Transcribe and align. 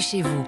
bienvenue 0.00 0.02
chez 0.02 0.22
vous. 0.22 0.46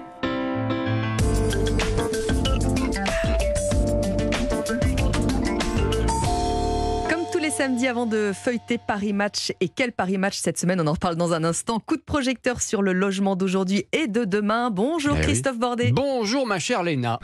Comme 7.09 7.21
tous 7.31 7.39
les 7.39 7.49
samedis 7.49 7.87
avant 7.87 8.05
de 8.05 8.31
feuilleter 8.33 8.77
Paris 8.77 9.13
Match 9.13 9.51
et 9.61 9.69
quel 9.69 9.91
Paris 9.91 10.17
Match 10.17 10.37
cette 10.37 10.57
semaine, 10.57 10.81
on 10.81 10.87
en 10.87 10.93
reparle 10.93 11.15
dans 11.15 11.33
un 11.33 11.43
instant. 11.43 11.79
Coup 11.79 11.97
de 11.97 12.01
projecteur 12.01 12.61
sur 12.61 12.81
le 12.81 12.93
logement 12.93 13.35
d'aujourd'hui 13.35 13.85
et 13.91 14.07
de 14.07 14.23
demain. 14.25 14.69
Bonjour 14.71 15.13
Eh 15.15 15.19
oui. 15.19 15.23
Christophe 15.25 15.57
Bordet. 15.59 15.91
Bonjour 15.91 16.47
ma 16.47 16.59
chère 16.59 16.83
Léna. 16.83 17.19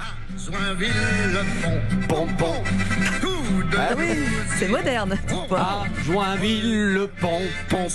Ah 3.81 3.93
oui, 3.97 4.05
c'est 4.57 4.67
moderne. 4.67 5.17
À 5.55 5.83
Joinville, 6.03 6.93
le 6.93 7.07
pont, 7.07 7.41
pont, 7.69 7.87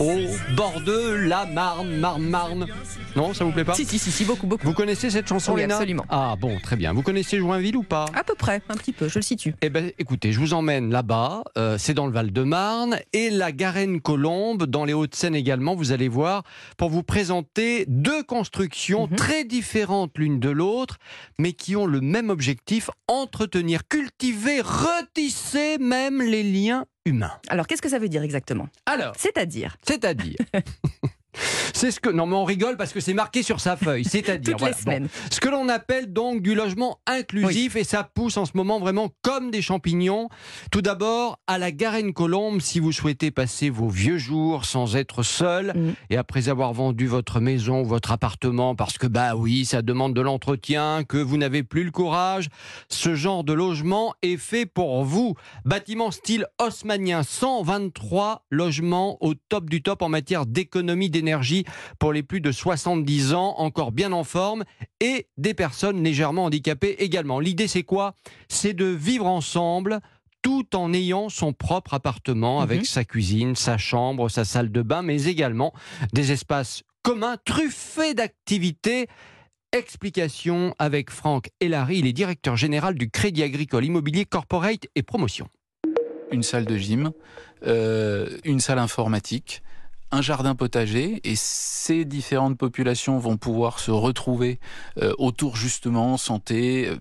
au 0.00 0.18
bord 0.56 0.80
de 0.80 1.14
la 1.28 1.46
Marne, 1.46 1.96
Marne, 1.98 2.22
Marne. 2.24 2.66
Non, 3.14 3.32
ça 3.32 3.44
vous 3.44 3.52
plaît 3.52 3.64
pas 3.64 3.74
Si, 3.74 3.84
si, 3.84 3.98
si, 4.00 4.10
si, 4.10 4.24
beaucoup, 4.24 4.48
beaucoup. 4.48 4.66
Vous 4.66 4.72
connaissez 4.72 5.10
cette 5.10 5.28
chanson, 5.28 5.52
Oui, 5.54 5.60
Léna 5.60 5.76
absolument. 5.76 6.04
Ah 6.08 6.34
bon, 6.38 6.58
très 6.60 6.74
bien. 6.74 6.92
Vous 6.92 7.02
connaissez 7.02 7.38
Joinville 7.38 7.76
ou 7.76 7.84
pas 7.84 8.06
À 8.12 8.24
peu 8.24 8.34
près, 8.34 8.60
un 8.68 8.74
petit 8.74 8.92
peu, 8.92 9.08
je 9.08 9.18
le 9.20 9.22
situe. 9.22 9.54
Eh 9.62 9.70
ben, 9.70 9.92
écoutez, 10.00 10.32
je 10.32 10.40
vous 10.40 10.52
emmène 10.52 10.90
là-bas. 10.90 11.44
euh, 11.56 11.76
c'est 11.78 11.94
dans 11.94 12.06
le 12.06 12.12
Val-de-Marne 12.12 12.98
et 13.12 13.30
la 13.30 13.52
Garenne-Colombe, 13.52 14.64
dans 14.66 14.84
les 14.84 14.94
Hauts-de-Seine 14.94 15.36
également. 15.36 15.76
Vous 15.76 15.92
allez 15.92 16.08
voir 16.08 16.42
pour 16.76 16.90
vous 16.90 17.04
présenter 17.04 17.84
deux 17.86 18.24
constructions 18.24 19.06
Mhm. 19.08 19.16
très 19.16 19.44
différentes 19.44 20.18
l'une 20.18 20.40
de 20.40 20.50
l'autre, 20.50 20.98
mais 21.38 21.52
qui 21.52 21.76
ont 21.76 21.86
le 21.86 22.00
même 22.00 22.30
objectif 22.30 22.90
entretenir, 23.06 23.86
cultiver, 23.88 24.60
retisser 25.04 25.78
même 25.78 26.22
les 26.22 26.42
liens 26.42 26.86
humains. 27.04 27.32
Alors, 27.48 27.66
qu'est-ce 27.66 27.82
que 27.82 27.88
ça 27.88 27.98
veut 27.98 28.08
dire 28.08 28.22
exactement? 28.22 28.68
Alors, 28.86 29.14
C'est-à-dire? 29.16 29.76
C'est-à-dire. 29.86 30.38
C'est 31.84 31.90
ce 31.90 32.00
que. 32.00 32.08
Non, 32.08 32.24
mais 32.24 32.34
on 32.36 32.44
rigole 32.44 32.78
parce 32.78 32.94
que 32.94 33.00
c'est 33.00 33.12
marqué 33.12 33.42
sur 33.42 33.60
sa 33.60 33.76
feuille. 33.76 34.06
C'est-à-dire. 34.06 34.56
voilà, 34.58 34.74
bon. 34.86 35.06
Ce 35.30 35.38
que 35.38 35.50
l'on 35.50 35.68
appelle 35.68 36.10
donc 36.14 36.40
du 36.40 36.54
logement 36.54 36.98
inclusif 37.06 37.76
et 37.76 37.84
ça 37.84 38.04
pousse 38.04 38.38
en 38.38 38.46
ce 38.46 38.52
moment 38.54 38.78
vraiment 38.80 39.10
comme 39.20 39.50
des 39.50 39.60
champignons. 39.60 40.30
Tout 40.70 40.80
d'abord, 40.80 41.40
à 41.46 41.58
la 41.58 41.72
Garenne-Colombe, 41.72 42.62
si 42.62 42.80
vous 42.80 42.90
souhaitez 42.90 43.30
passer 43.30 43.68
vos 43.68 43.90
vieux 43.90 44.16
jours 44.16 44.64
sans 44.64 44.96
être 44.96 45.22
seul 45.22 45.72
Mhm. 45.74 45.94
et 46.08 46.16
après 46.16 46.48
avoir 46.48 46.72
vendu 46.72 47.06
votre 47.06 47.38
maison 47.38 47.82
ou 47.82 47.84
votre 47.84 48.12
appartement 48.12 48.74
parce 48.74 48.96
que, 48.96 49.06
bah 49.06 49.36
oui, 49.36 49.66
ça 49.66 49.82
demande 49.82 50.14
de 50.14 50.22
l'entretien, 50.22 51.04
que 51.06 51.18
vous 51.18 51.36
n'avez 51.36 51.64
plus 51.64 51.84
le 51.84 51.90
courage, 51.90 52.48
ce 52.88 53.14
genre 53.14 53.44
de 53.44 53.52
logement 53.52 54.14
est 54.22 54.38
fait 54.38 54.64
pour 54.64 55.04
vous. 55.04 55.34
Bâtiment 55.66 56.10
style 56.10 56.46
haussmanien, 56.58 57.22
123 57.22 58.46
logements 58.48 59.18
au 59.20 59.34
top 59.34 59.68
du 59.68 59.82
top 59.82 60.00
en 60.00 60.08
matière 60.08 60.46
d'économie 60.46 61.10
d'énergie 61.10 61.66
pour 61.98 62.12
les 62.12 62.22
plus 62.22 62.40
de 62.40 62.52
70 62.52 63.34
ans, 63.34 63.54
encore 63.58 63.92
bien 63.92 64.12
en 64.12 64.24
forme, 64.24 64.64
et 65.00 65.26
des 65.36 65.54
personnes 65.54 66.02
légèrement 66.02 66.44
handicapées 66.44 66.96
également. 66.98 67.40
L'idée, 67.40 67.68
c'est 67.68 67.82
quoi? 67.82 68.14
C'est 68.48 68.74
de 68.74 68.86
vivre 68.86 69.26
ensemble 69.26 70.00
tout 70.42 70.76
en 70.76 70.92
ayant 70.92 71.28
son 71.30 71.52
propre 71.54 71.94
appartement 71.94 72.60
avec 72.60 72.80
Mhm. 72.80 72.84
sa 72.84 73.04
cuisine, 73.04 73.56
sa 73.56 73.78
chambre, 73.78 74.28
sa 74.28 74.44
salle 74.44 74.70
de 74.70 74.82
bain, 74.82 75.00
mais 75.02 75.24
également 75.24 75.72
des 76.12 76.32
espaces 76.32 76.82
communs 77.02 77.36
truffés 77.44 78.12
d'activités. 78.14 79.06
Explication 79.72 80.74
avec 80.78 81.10
Franck 81.10 81.48
Elary, 81.60 81.98
il 81.98 82.06
est 82.06 82.12
directeur 82.12 82.56
général 82.56 82.94
du 82.94 83.10
Crédit 83.10 83.42
Agricole 83.42 83.84
Immobilier 83.84 84.24
Corporate 84.24 84.86
et 84.94 85.02
Promotion. 85.02 85.48
une 86.30 86.42
salle 86.42 86.64
de 86.64 86.76
gym, 86.76 87.10
euh, 87.66 88.38
une 88.44 88.58
salle 88.60 88.78
informatique, 88.78 89.62
un 90.14 90.22
jardin 90.22 90.54
potager, 90.54 91.20
et 91.24 91.36
ces 91.36 92.04
différentes 92.04 92.56
populations 92.56 93.18
vont 93.18 93.36
pouvoir 93.36 93.78
se 93.78 93.90
retrouver 93.90 94.58
euh, 95.02 95.12
autour 95.18 95.56
justement 95.56 96.16
santé. 96.16 96.88
euh, 96.88 96.96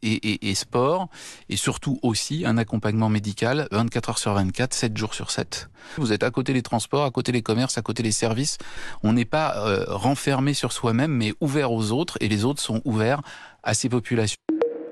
Et, 0.00 0.54
sport, 0.54 1.08
et 1.48 1.56
surtout 1.56 1.98
aussi 2.02 2.46
un 2.46 2.56
accompagnement 2.56 3.10
médical 3.10 3.66
24 3.72 4.10
heures 4.10 4.18
sur 4.18 4.32
24, 4.32 4.72
7 4.72 4.96
jours 4.96 5.12
sur 5.12 5.32
7. 5.32 5.68
Vous 5.96 6.12
êtes 6.12 6.22
à 6.22 6.30
côté 6.30 6.52
des 6.52 6.62
transports, 6.62 7.04
à 7.04 7.10
côté 7.10 7.32
des 7.32 7.42
commerces, 7.42 7.78
à 7.78 7.82
côté 7.82 8.04
des 8.04 8.12
services. 8.12 8.58
On 9.02 9.12
n'est 9.12 9.24
pas 9.38 9.48
euh, 9.56 9.84
renfermé 9.88 10.54
sur 10.54 10.70
soi-même, 10.70 11.10
mais 11.10 11.34
ouvert 11.40 11.72
aux 11.72 11.90
autres, 11.90 12.16
et 12.20 12.28
les 12.28 12.44
autres 12.44 12.62
sont 12.62 12.80
ouverts 12.84 13.22
à 13.64 13.74
ces 13.74 13.88
populations. 13.88 14.38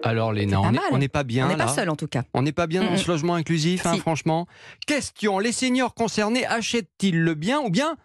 Alors 0.06 0.32
Léna, 0.32 0.56
est- 0.72 0.78
on 0.92 0.98
n'est 0.98 1.08
pas 1.08 1.22
bien 1.24 1.46
On 1.46 1.48
n'est 1.48 1.56
pas 1.56 1.68
seul 1.68 1.88
en 1.90 1.96
tout 1.96 2.06
cas. 2.06 2.22
On 2.34 2.42
n'est 2.42 2.52
pas 2.52 2.66
bien 2.66 2.82
dans 2.84 2.92
Mm, 2.92 2.96
ce 2.98 3.10
logement 3.10 3.34
inclusif, 3.34 3.84
hein, 3.86 3.94
Si. 3.94 4.00
franchement. 4.00 4.46
Question 4.86 5.38
les 5.38 5.52
seniors 5.52 5.94
concernés 5.94 6.46
achètent-ils 6.46 7.18
le 7.20 7.34
bien 7.34 7.60
ou 7.60 7.70
bien 7.70 7.96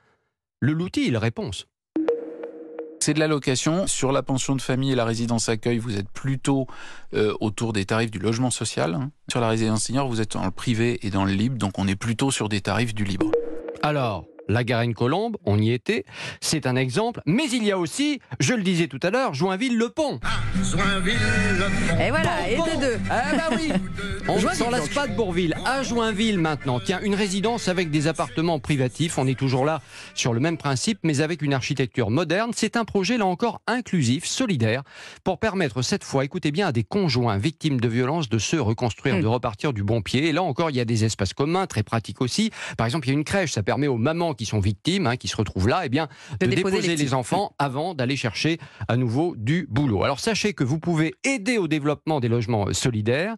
le 0.60 0.74
loue-t-il 0.74 1.18
Réponse. 1.18 1.68
C'est 3.00 3.16
de 3.16 3.20
la 3.20 3.28
location. 3.28 3.88
Sur 3.88 4.12
la 4.12 4.22
pension 4.22 4.56
de 4.56 4.62
famille 4.62 4.92
et 4.92 4.96
la 4.96 5.06
résidence 5.06 5.50
accueil, 5.50 5.80
vous 5.80 5.98
êtes 5.98 6.10
plutôt 6.10 6.68
euh, 7.16 7.34
autour 7.40 7.74
des 7.74 7.84
tarifs 7.86 8.12
du 8.12 8.20
logement 8.20 8.52
social. 8.52 8.94
hein. 8.94 9.10
Sur 9.30 9.42
la 9.42 9.50
résidence 9.50 9.84
senior, 9.86 10.08
vous 10.08 10.22
êtes 10.22 10.34
dans 10.34 10.46
le 10.46 10.52
privé 10.52 11.00
et 11.06 11.10
dans 11.10 11.26
le 11.26 11.32
libre, 11.34 11.58
donc 11.58 11.80
on 11.80 11.88
est 11.88 11.96
plutôt 11.96 12.30
sur 12.30 12.48
des 12.48 12.62
tarifs 12.62 12.94
du 12.94 13.04
libre. 13.04 13.32
Alors, 13.82 14.26
la 14.52 14.64
Garenne-Colombe, 14.64 15.38
on 15.46 15.58
y 15.58 15.72
était, 15.72 16.06
c'est 16.42 16.68
un 16.68 16.76
exemple, 16.76 17.22
mais 17.26 17.50
il 17.52 17.64
y 17.64 17.72
a 17.72 17.78
aussi, 17.78 18.20
je 18.40 18.54
le 18.54 18.64
disais 18.64 18.88
tout 18.88 19.00
à 19.02 19.10
l'heure, 19.10 19.34
Joinville-le-Pont. 19.34 20.20
Et 22.00 22.10
voilà, 22.10 22.50
et 22.50 22.56
des 22.56 22.78
deux. 22.80 23.00
Ah 23.10 23.22
bah 23.36 23.56
oui 23.56 23.72
On 24.28 24.36
ne 24.36 24.50
s'en 24.54 24.70
lasse 24.70 24.90
pas 24.90 25.08
de 25.08 25.16
Bourville. 25.16 25.56
À 25.66 25.84
Joinville 25.84 26.38
maintenant. 26.38 26.80
Tiens, 26.80 27.00
une 27.02 27.16
résidence 27.16 27.68
avec 27.68 27.90
des 27.90 28.08
appartements 28.08 28.59
privatifs. 28.59 29.18
On 29.18 29.28
est 29.28 29.38
toujours 29.38 29.66
là 29.66 29.82
sur 30.14 30.34
le 30.34 30.40
même 30.40 30.58
principe, 30.58 31.00
mais 31.04 31.22
avec 31.22 31.42
une 31.42 31.54
architecture 31.54 32.09
moderne. 32.09 32.52
C'est 32.56 32.78
un 32.78 32.86
projet, 32.86 33.18
là 33.18 33.26
encore, 33.26 33.62
inclusif, 33.68 34.26
solidaire, 34.26 34.84
pour 35.24 35.40
permettre 35.40 35.82
cette 35.82 36.04
fois, 36.04 36.24
écoutez 36.24 36.52
bien, 36.52 36.68
à 36.68 36.72
des 36.72 36.84
conjoints 36.84 37.38
victimes 37.38 37.80
de 37.80 37.88
violences 37.88 38.30
de 38.30 38.38
se 38.38 38.56
reconstruire, 38.56 39.18
Mm. 39.18 39.22
de 39.22 39.28
repartir 39.28 39.74
du 39.74 39.84
bon 39.84 40.02
pied. 40.02 40.28
Et 40.28 40.32
là 40.32 40.44
encore, 40.44 40.70
il 40.70 40.76
y 40.76 40.82
a 40.82 40.86
des 40.86 41.03
espaces 41.03 41.34
communs, 41.34 41.68
très 41.68 41.84
pratiques 41.84 42.22
aussi. 42.22 42.52
Par 42.78 42.86
exemple, 42.86 43.08
il 43.08 43.12
y 43.12 43.16
a 43.16 43.18
une 43.18 43.24
crèche. 43.24 43.52
Ça 43.52 43.64
permet 43.64 43.88
aux 43.88 43.98
mamans 43.98 44.34
qui 44.34 44.46
sont 44.46 44.59
victimes, 44.59 45.08
hein, 45.08 45.18
qui 45.18 45.28
se 45.28 45.36
retrouvent 45.36 45.68
là, 45.68 45.82
eh 45.86 45.90
bien, 45.90 46.08
De 46.40 46.46
de, 46.46 46.52
déposer 46.52 46.76
déposer, 46.78 46.96
les 46.96 47.03
les, 47.03 47.14
enfants 47.14 47.53
avant 47.59 47.94
d'aller 47.96 48.16
chercher 48.16 48.59
à 48.88 48.96
nouveau 48.98 49.36
du 49.36 49.68
boulot. 49.70 50.03
Alors 50.03 50.20
sachez 50.20 50.53
que 50.53 50.64
vous 50.64 50.80
pouvez 50.80 51.16
aider 51.24 51.58
au 51.58 51.68
développement 51.68 52.20
des 52.20 52.30
logements 52.30 52.68
euh, 52.68 52.74
solidaires. 52.74 53.36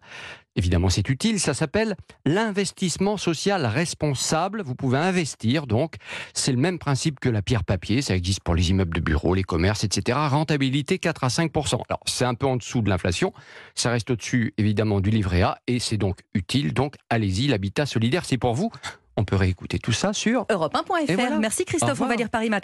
Évidemment, 0.56 0.88
c'est 0.88 1.08
utile. 1.08 1.40
Ça 1.40 1.52
s'appelle 1.52 1.96
l'investissement 2.24 3.16
social 3.16 3.66
responsable. 3.66 4.62
Vous 4.62 4.74
pouvez 4.74 4.98
investir, 4.98 5.66
donc. 5.66 5.96
C'est 6.32 6.52
le 6.52 6.58
même 6.58 6.78
principe 6.78 7.18
que 7.18 7.28
la 7.28 7.42
pierre 7.42 7.64
papier. 7.64 8.02
Ça 8.02 8.14
existe 8.14 8.42
pour 8.42 8.54
les 8.54 8.70
immeubles 8.70 8.94
de 8.94 9.00
bureaux, 9.00 9.34
les 9.34 9.42
commerces, 9.42 9.84
etc. 9.84 10.18
Rentabilité 10.30 10.98
4 10.98 11.24
à 11.24 11.30
5 11.30 11.50
Alors, 11.54 12.00
c'est 12.06 12.24
un 12.24 12.34
peu 12.34 12.46
en 12.46 12.56
dessous 12.56 12.82
de 12.82 12.88
l'inflation. 12.88 13.32
Ça 13.74 13.90
reste 13.90 14.10
au-dessus, 14.10 14.54
évidemment, 14.56 15.00
du 15.00 15.10
livret 15.10 15.42
A. 15.42 15.58
Et 15.66 15.78
c'est 15.80 15.96
donc 15.96 16.20
utile. 16.34 16.72
Donc, 16.72 16.94
allez-y. 17.10 17.48
L'habitat 17.48 17.86
solidaire, 17.86 18.24
c'est 18.24 18.38
pour 18.38 18.54
vous. 18.54 18.70
On 19.16 19.24
peut 19.24 19.36
réécouter 19.36 19.78
tout 19.78 19.92
ça 19.92 20.12
sur 20.12 20.44
Europe 20.50 20.74
1.fr. 20.74 21.10
Et 21.10 21.14
voilà. 21.14 21.38
Merci 21.38 21.64
Christophe, 21.64 22.00
on 22.00 22.06
va 22.06 22.16
lire 22.16 22.30
Paris 22.30 22.46
Match. 22.46 22.52